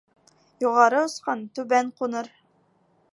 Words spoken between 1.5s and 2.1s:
түбән